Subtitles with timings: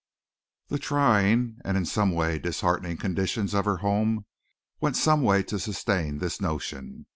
[0.69, 4.25] The trying and in a way disheartening conditions of her home
[4.79, 7.05] went some way to sustain this notion.